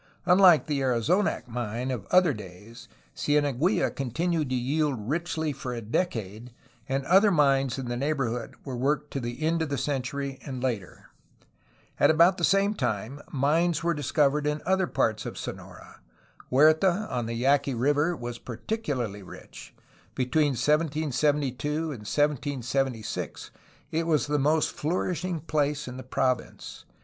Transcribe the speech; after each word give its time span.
Unlike 0.25 0.65
the 0.65 0.79
Arizonac 0.79 1.47
mine 1.47 1.91
of 1.91 2.07
other 2.09 2.33
days 2.33 2.87
Cieneguilla 3.15 3.91
continued 3.95 4.49
to 4.49 4.55
yield 4.55 4.95
richly 5.07 5.53
for 5.53 5.75
a 5.75 5.81
decade, 5.81 6.51
and 6.89 7.05
other 7.05 7.29
mines 7.29 7.77
in 7.77 7.85
the 7.85 7.95
neighborhood 7.95 8.55
were 8.65 8.75
worked 8.75 9.11
to 9.11 9.19
the 9.19 9.43
end 9.43 9.61
of 9.61 9.69
the 9.69 9.77
century 9.77 10.39
and 10.43 10.63
later. 10.63 11.11
At 11.99 12.09
about 12.09 12.37
the 12.39 12.43
same 12.43 12.73
time 12.73 13.21
mines 13.29 13.83
were 13.83 13.93
discovered 13.93 14.47
in 14.47 14.63
other 14.65 14.87
parts 14.87 15.27
of 15.27 15.37
Sonora. 15.37 15.99
Huerta 16.49 17.05
on 17.11 17.27
the 17.27 17.35
Yaqui 17.35 17.75
River 17.75 18.15
was 18.17 18.39
particularly 18.39 19.21
rich; 19.21 19.71
between 20.15 20.53
1772 20.53 21.69
and 21.79 21.89
1776 22.09 23.51
it 23.91 24.07
was 24.07 24.25
the 24.25 24.39
most 24.39 24.71
flourishing 24.71 25.41
place 25.41 25.87
in 25.87 25.97
the 25.97 26.01
province. 26.01 26.85